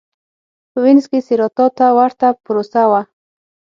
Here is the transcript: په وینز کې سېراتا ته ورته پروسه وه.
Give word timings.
په 0.71 0.77
وینز 0.83 1.05
کې 1.11 1.19
سېراتا 1.27 1.65
ته 1.77 1.85
ورته 1.99 2.27
پروسه 2.43 2.83
وه. 2.91 3.01